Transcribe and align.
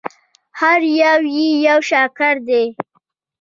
هر 0.59 0.79
یو 1.03 1.21
یې 1.35 1.47
یو 1.67 1.79
شاهکار 1.89 2.35
دی. 2.47 2.63